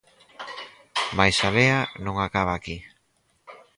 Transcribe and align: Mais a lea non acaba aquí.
Mais 1.17 1.37
a 1.47 1.49
lea 1.55 1.79
non 2.05 2.15
acaba 2.19 2.53
aquí. 2.55 2.77